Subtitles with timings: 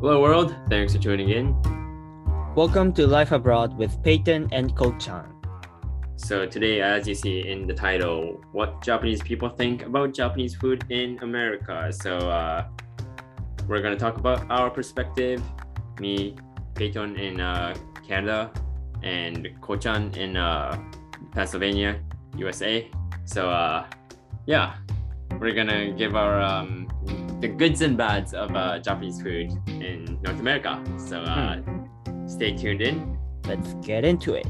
[0.00, 0.54] Hello, world.
[0.68, 1.56] Thanks for tuning in.
[2.54, 5.26] Welcome to Life Abroad with Peyton and Ko-chan.
[6.14, 10.84] So today, as you see in the title, what Japanese people think about Japanese food
[10.88, 11.90] in America.
[11.90, 12.68] So uh,
[13.66, 15.42] we're gonna talk about our perspective.
[15.98, 16.36] Me,
[16.76, 17.74] Peyton in uh,
[18.06, 18.52] Canada,
[19.02, 20.80] and Ko-chan in uh,
[21.32, 21.98] Pennsylvania,
[22.36, 22.88] USA.
[23.24, 23.84] So uh,
[24.46, 24.76] yeah,
[25.40, 26.87] we're gonna give our um,
[27.40, 30.82] the goods and bads of uh, Japanese food in North America.
[30.98, 31.60] So uh,
[32.26, 33.18] stay tuned in.
[33.46, 34.46] Let's get into it.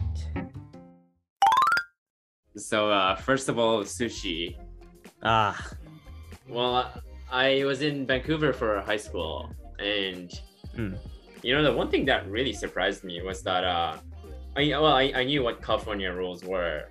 [2.56, 4.56] So uh, first of all, sushi.
[5.22, 5.54] Ah,
[6.48, 6.90] Well,
[7.30, 10.30] I was in Vancouver for high school, and
[10.76, 10.96] Mm.
[11.42, 13.96] you know the one thing that really surprised me was that uh,
[14.56, 16.84] I well I, I knew what California rolls were,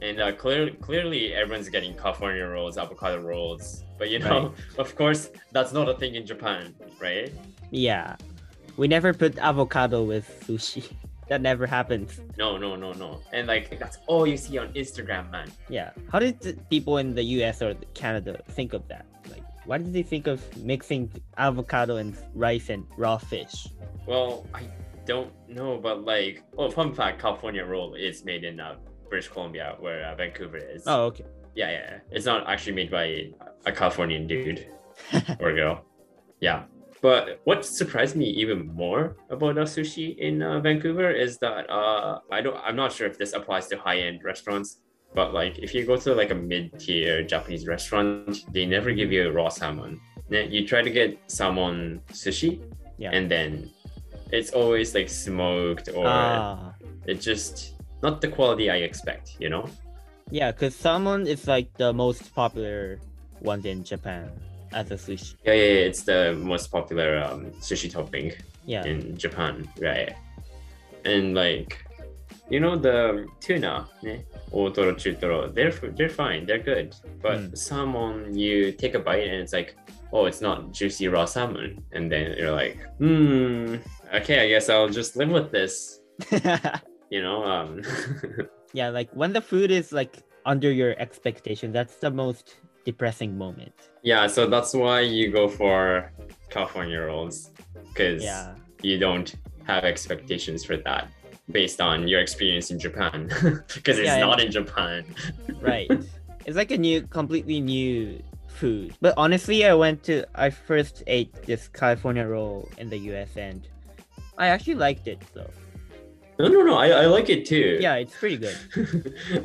[0.00, 5.30] and uh, clearly clearly everyone's getting California rolls, avocado rolls, but you know of course
[5.52, 7.32] that's not a thing in Japan, right?
[7.70, 8.16] yeah.
[8.76, 10.84] We never put avocado with sushi.
[11.28, 12.20] That never happens.
[12.38, 15.50] No, no, no, no, and like that's all you see on Instagram, man.
[15.68, 15.90] Yeah.
[16.12, 19.06] How did the people in the US or Canada think of that?
[19.28, 23.66] Like, why did they think of mixing avocado and rice and raw fish?
[24.06, 24.62] Well, I
[25.04, 28.76] don't know, but like, well, fun fact: California roll is made in uh,
[29.08, 30.84] British Columbia, where uh, Vancouver is.
[30.86, 31.24] Oh, okay.
[31.56, 31.98] Yeah, yeah.
[32.10, 33.06] It's not actually made by
[33.64, 34.68] a Californian dude
[35.40, 35.84] or girl.
[36.40, 36.64] Yeah,
[37.02, 42.20] but what surprised me even more about uh, sushi in uh, Vancouver is that uh,
[42.30, 42.56] I don't.
[42.66, 44.82] I'm not sure if this applies to high-end restaurants,
[45.14, 49.30] but like if you go to like a mid-tier Japanese restaurant, they never give you
[49.30, 50.00] raw salmon.
[50.30, 52.60] You try to get salmon sushi,
[52.98, 53.10] Yeah.
[53.16, 53.70] and then
[54.32, 56.72] it's always like smoked or Ah.
[57.06, 59.64] it's just not the quality I expect, you know?
[60.30, 62.98] Yeah, because salmon is like the most popular
[63.40, 64.30] one in Japan
[64.72, 65.34] as a sushi.
[65.44, 68.32] Yeah, yeah, yeah, it's the most popular um, sushi topping
[68.66, 68.84] Yeah.
[68.84, 70.12] in Japan, right?
[71.04, 71.84] And like,
[72.50, 73.86] you know, the tuna?
[74.52, 76.94] Otoro, chutoro, they're they're fine, they're good.
[77.22, 77.58] But Mm.
[77.58, 79.76] salmon, you take a bite and it's like,
[80.12, 83.76] oh, it's not juicy raw salmon, and then you're like, hmm,
[84.14, 86.00] okay, I guess I'll just live with this,
[87.10, 87.44] you know?
[87.44, 87.82] Um,
[88.76, 90.14] yeah, like when the food is like
[90.44, 92.46] under your expectation, that's the most
[92.84, 93.72] depressing moment.
[94.02, 96.12] yeah, so that's why you go for
[96.50, 97.50] California rolls,
[97.88, 98.54] because Yeah.
[98.82, 99.28] you don't
[99.64, 101.08] have expectations for that
[101.50, 103.18] based on your experience in Japan
[103.76, 105.00] because it's Yeah, not in Japan.
[105.70, 105.90] right
[106.46, 107.96] it's like a new completely new
[108.60, 113.32] food but honestly i went to i first ate this california roll in the us
[113.48, 113.60] and
[114.38, 115.42] i actually liked it so
[116.38, 116.76] No, no, no.
[116.76, 117.78] I, I like it too.
[117.80, 118.56] yeah it's pretty good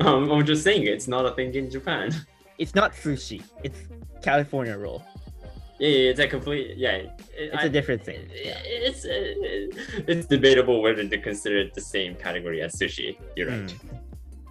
[0.00, 2.10] um, I'm just saying it's not a thing in Japan.
[2.58, 3.78] it's not sushi it's
[4.22, 5.02] california roll
[5.78, 6.96] Yeah, yeah, it's a complete yeah.
[7.02, 8.60] it- it's I- a different thing yeah.
[8.88, 13.16] It's uh, it's debatable whether to consider it the same category as sushi.
[13.36, 13.70] You're right.
[13.72, 13.98] Mm.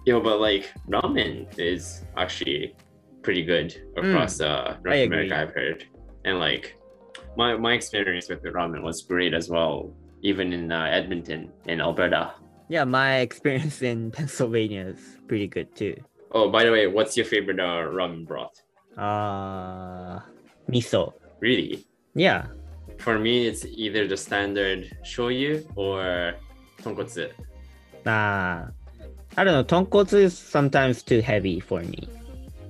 [0.08, 0.64] Yo, but like
[0.94, 2.74] ramen is actually
[3.22, 5.34] pretty good across uh, North America.
[5.42, 5.78] I've heard,
[6.26, 6.64] and like
[7.40, 9.94] my my experience with the ramen was great as well.
[10.22, 12.32] Even in uh, Edmonton in Alberta.
[12.68, 15.94] yeah my experience in pennsylvania is pretty good too
[16.34, 18.56] Oh, by the way, what's your favorite uh, ramen broth?
[18.96, 20.20] uh
[20.70, 21.84] miso Really?
[22.14, 22.46] yeah
[23.02, 26.34] For me, it's either the standard shoyu or
[26.80, 27.28] tonkotsu.
[28.06, 28.70] uh
[29.36, 32.00] i don't know tonkotsu is sometimes too heavy for me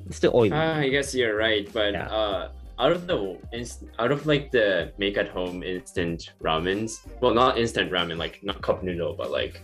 [0.09, 2.09] it's too oily Ah, I guess you're right, but Yeah.
[2.11, 2.43] uh,
[2.83, 7.57] out of the inst- out of like the make at home instant ramens, well, not
[7.57, 9.63] instant ramen, like not cup noodle, but like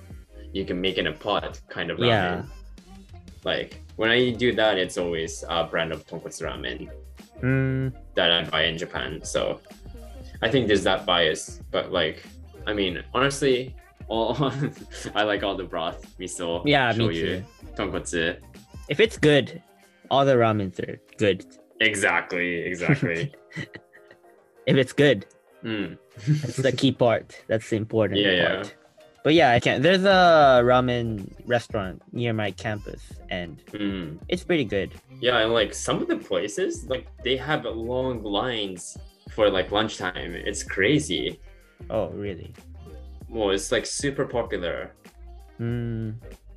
[0.52, 2.06] you can make in a pot kind of ramen.
[2.06, 2.42] Yeah.
[3.44, 6.88] Like when I do that, it's always a brand of tonkotsu ramen
[7.42, 9.20] mm, that I buy in Japan.
[9.24, 9.60] So
[10.40, 12.22] I think there's that bias, but like,
[12.68, 13.74] I mean, honestly,
[14.06, 14.52] all
[15.14, 17.44] I like all the broth, miso, yeah me shoyu, too
[17.76, 18.38] tonkotsu.
[18.88, 19.62] if it's good
[20.10, 21.44] all the ramens are good
[21.80, 23.32] Exactly, exactly.
[24.66, 25.26] if it's good
[25.64, 25.96] mm.
[26.26, 28.54] that's the key part that's the important Yeah, yeah.
[28.56, 28.74] part
[29.24, 29.82] but yeah i can't.
[29.82, 34.18] there's a ramen restaurant near my campus and Mm.
[34.28, 34.90] it's pretty good
[35.20, 38.96] Yeah, and like some of the places, like they have long lines
[39.34, 40.32] for like lunchtime.
[40.48, 41.40] It's crazy.
[41.90, 42.54] oh really
[43.28, 44.92] Well, it's like super popular.
[45.60, 46.14] mm,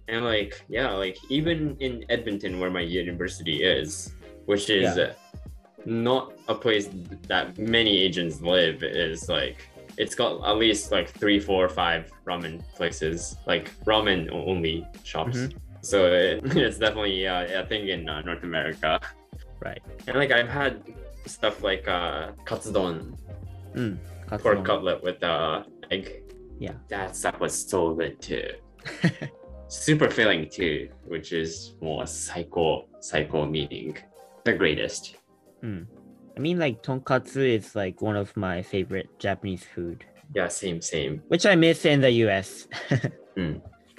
[0.08, 4.14] And like, yeah, like even in Edmonton, where my university is,
[4.46, 5.14] which is Yeah.
[5.86, 6.90] not a place
[7.28, 9.68] that many Asians live, is like
[9.98, 15.38] it's got at least like three, four, five ramen places, like ramen only shops.
[15.38, 15.54] Mhm.
[15.82, 19.00] So it, it's definitely uh, a thing in uh, North America.
[19.60, 20.84] right And like I've had
[21.26, 23.16] stuff like uh, katsudon
[23.76, 24.42] Katsudon.
[24.42, 26.24] pork cutlet with uh, egg.
[26.60, 26.74] Yeah.
[26.90, 28.50] That stuff was so good too.
[29.68, 33.98] Super filling too, which is more saikou, saikou meaning
[34.44, 35.16] the greatest.
[35.62, 35.84] Hmm.
[36.36, 41.22] I mean, like tonkatsu is like one of my favorite Japanese food, Yeah, same, same.
[41.28, 42.68] which I miss in the US.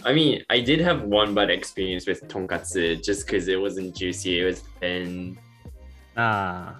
[0.05, 4.41] I mean, I did have one bad experience with tonkatsu just because it wasn't juicy.
[4.41, 5.39] It was thin.
[6.17, 6.79] ah,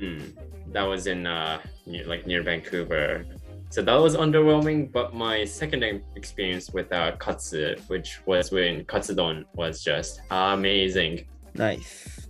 [0.00, 0.32] Mm.
[0.72, 3.24] That was in uh, near, like near Vancouver.
[3.70, 4.90] So that was underwhelming.
[4.90, 5.84] But my second
[6.16, 11.26] experience with uh, katsu, which was when katsudon, was just amazing.
[11.54, 12.28] nice.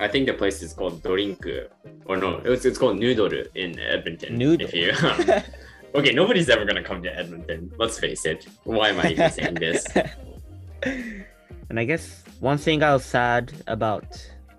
[0.00, 1.68] I think the place is called Dorinku,
[2.06, 4.36] or no, it was, it's called Noodle in Edmonton.
[4.36, 4.66] Noodle.
[4.66, 5.42] If you, um,
[5.94, 7.72] okay, nobody's ever gonna come to Edmonton.
[7.78, 8.46] Let's face it.
[8.64, 9.86] Why am I even saying this?
[10.82, 14.06] and I guess one thing I was sad about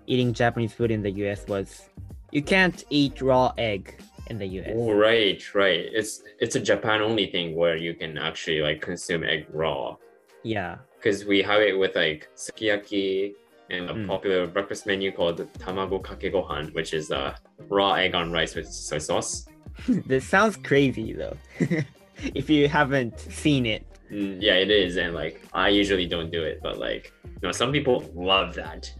[0.06, 1.88] eating Japanese food in the US was
[2.32, 4.72] you can't eat raw egg in the US.
[4.74, 5.86] Oh, right, right.
[5.92, 9.96] It's it's a Japan only thing where you can actually like consume egg raw.
[10.42, 10.76] Yeah.
[11.06, 13.34] because we have it with like sukiyaki
[13.70, 14.06] and a Mm.
[14.06, 17.34] popular breakfast menu called tamago kake gohan, which is uh,
[17.68, 19.46] raw egg on rice with soy sauce.
[20.06, 21.36] this sounds crazy though.
[22.34, 23.84] if you haven't seen it.
[24.10, 27.52] Mm, yeah, it is, and like I usually don't do it, but like you know,
[27.52, 28.90] some people love that.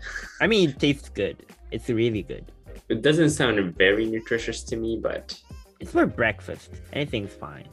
[0.41, 1.37] I mean, it tastes good.
[1.71, 2.45] It's really good.
[2.89, 5.39] It doesn't sound very nutritious to me, but
[5.81, 6.71] It's for breakfast.
[6.93, 7.69] Anything's fine.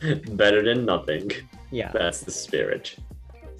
[0.32, 1.30] better than nothing.
[1.70, 1.90] Yeah.
[1.92, 2.96] That's the spirit.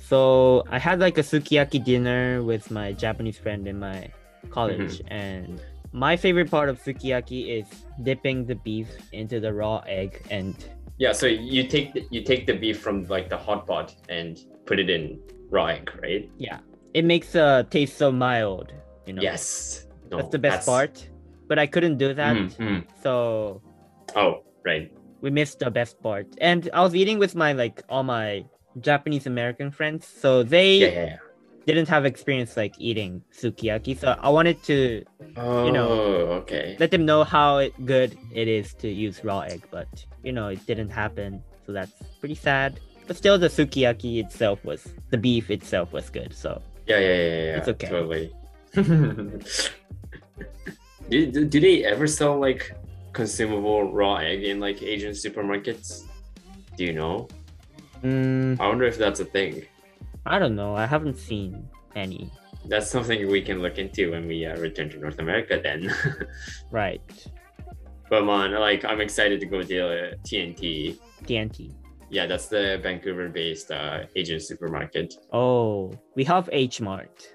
[0.09, 4.11] So I had like a sukiyaki dinner with my Japanese friend in my
[4.51, 5.61] college, and
[5.93, 7.67] my favorite part of sukiyaki is
[8.03, 10.55] dipping the beef into the raw egg and
[10.99, 14.39] Yeah, so you take the, you take the beef from like the hot pot and
[14.67, 15.19] put it in
[15.51, 16.29] raw egg, right?
[16.39, 16.59] yeah,
[16.93, 18.73] it makes the taste so mild.
[19.07, 19.23] You know.
[19.23, 19.87] Yes.
[20.11, 21.09] No, That's the best part.
[21.49, 22.81] But I couldn't do that, Mm, mm.
[23.03, 23.61] so
[24.17, 24.91] Oh, right.
[25.21, 26.27] we missed the best part.
[26.41, 28.45] And I was eating with my like all my
[28.81, 31.17] Japanese American friends, so they Yeah, yeah, yeah.
[31.67, 33.97] didn't have experience like eating sukiyaki.
[33.99, 35.05] So I wanted to
[35.37, 35.89] Oh, know,
[36.43, 36.77] okay.
[36.79, 39.89] let them know how it, good it is to use raw egg, but
[40.23, 42.81] you know it didn't happen, so that's pretty sad.
[43.07, 46.33] But still, the sukiyaki itself was the beef itself was good.
[46.35, 47.57] So Yeah, yeah, yeah, yeah.
[47.59, 47.89] It's okay.
[47.89, 48.33] Totally.
[51.11, 52.75] do, do, do they ever sell like
[53.13, 56.03] consumable raw egg in like Asian supermarkets?
[56.77, 57.29] Do you know?
[58.05, 59.63] Mm, I wonder if that's a thing.
[60.27, 60.77] I don't know.
[60.77, 62.31] I haven't seen any.
[62.67, 65.93] That's something we can look into when we uh, return to North America then.
[66.71, 67.01] Right,
[68.11, 70.99] but man, like I'm excited to go to uh, T&T.
[71.27, 71.73] T&T.
[72.11, 75.15] Yeah, that's the Vancouver-based uh, Asian supermarket.
[75.33, 77.35] Oh, we have H Mart.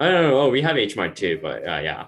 [0.00, 0.40] I don't know.
[0.40, 2.06] Oh, we have H Mart too, but uh, yeah,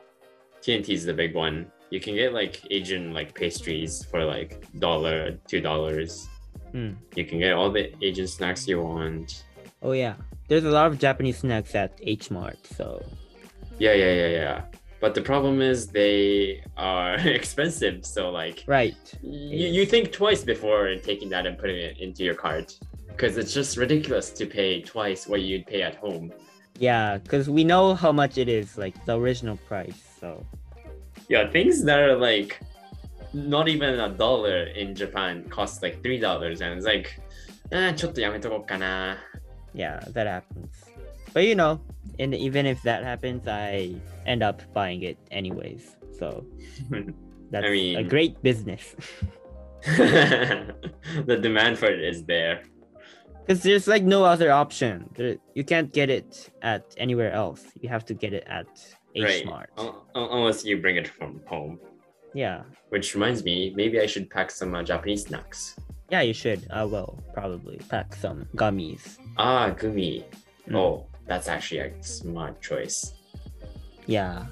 [0.62, 1.70] T&T is the big one.
[1.90, 6.28] You can get like Asian like pastries for like dollar, two dollars.
[6.72, 6.93] Hmm.
[7.17, 9.44] You can get all the Asian snacks you want.
[9.82, 10.14] Oh yeah,
[10.49, 12.58] there's a lot of Japanese snacks at H Mart.
[12.76, 13.02] So
[13.78, 14.62] Yeah, yeah, yeah, yeah.
[15.00, 18.05] But the problem is they are expensive.
[18.05, 22.34] So like, right, you, you think twice before taking that and putting it into your
[22.34, 22.78] cart,
[23.08, 26.32] because it's just ridiculous to pay twice what you'd pay at home.
[26.78, 30.00] yeah, because we know how much it is, like the original price.
[30.20, 30.44] So
[31.28, 32.61] Yeah, things that are like
[33.32, 37.20] not even a dollar in Japan costs like three dollars, and it's like,
[37.70, 39.16] eh, ちょっとやめとこうかな.
[39.75, 40.70] Yeah, that happens.
[41.32, 41.80] But you know,
[42.18, 43.94] and even if that happens, I
[44.26, 45.96] end up buying it anyways.
[46.18, 46.44] So
[47.50, 48.96] that's I mean, a great business.
[49.96, 52.62] the demand for it is there.
[53.46, 55.08] Because there's like no other option.
[55.16, 57.64] There, you can't get it at anywhere else.
[57.80, 58.66] You have to get it at
[59.14, 59.70] H Mart.
[59.76, 59.92] Right.
[60.14, 61.78] Unless you bring it from home.
[62.34, 62.62] Yeah.
[62.90, 65.76] Which reminds me, maybe I should pack some uh, Japanese snacks.
[66.10, 66.66] Yeah, you should.
[66.70, 69.18] I will probably pack some gummies.
[69.37, 70.25] Ah, gummy.
[70.68, 70.76] Mm.
[70.76, 73.14] Oh, that's actually a smart choice.
[74.06, 74.46] Yeah.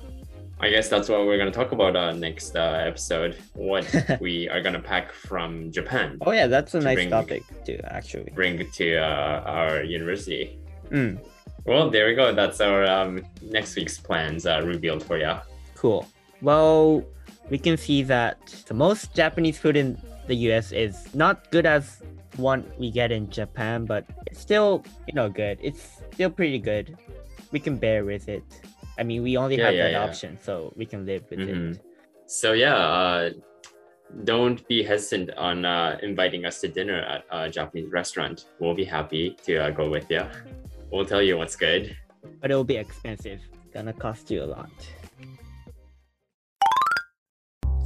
[0.60, 3.36] I guess that's what we're gonna talk about uh, next uh, episode.
[3.54, 3.86] What
[4.20, 7.78] we are gonna pack from Japan, Oh yeah, that's a To nice bring- topic too,
[7.84, 8.30] actually.
[8.34, 10.58] bring to uh, our university.
[10.90, 11.18] Mm,
[11.64, 12.34] Well, there we go.
[12.34, 15.34] That's our um, next week's plans uh, revealed for you.
[15.76, 16.06] cool.
[16.42, 17.04] Well,
[17.50, 22.02] we can see that the most Japanese food in the US is not good as
[22.36, 25.58] one we get in Japan, but it's still, you know, good.
[25.62, 26.96] It's still pretty good.
[27.50, 28.44] We can bear with it.
[28.98, 30.04] I mean, we only Yeah, have yeah, that yeah.
[30.04, 31.74] option, so we can live with Mhm.
[31.74, 31.80] it.
[32.26, 33.30] So yeah, uh,
[34.24, 38.46] don't be hesitant on uh, inviting us to dinner at a Japanese restaurant.
[38.58, 40.22] We'll be happy to uh, go with you.
[40.90, 41.96] We'll tell you what's good.
[42.40, 43.40] But it'll be expensive.
[43.72, 44.70] Gonna cost you a lot.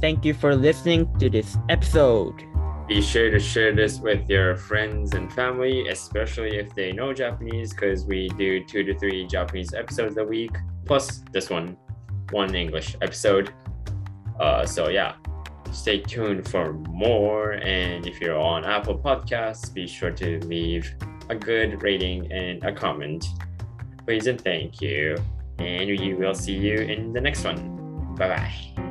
[0.03, 2.43] Thank you for listening to this episode.
[2.89, 7.71] Be sure to share this with your friends and family, especially if they know Japanese,
[7.71, 10.51] because we do two to three Japanese episodes a week,
[10.85, 11.77] plus this one,
[12.31, 13.53] one English episode.
[14.41, 15.13] Uh, so yeah,
[15.71, 17.53] stay tuned for more.
[17.53, 20.93] And if you're on Apple Podcasts, be sure to leave
[21.29, 23.23] a good rating and a comment.
[24.05, 25.15] Please and thank you.
[25.59, 28.15] And we will see you in the next one.
[28.17, 28.82] Bye bye.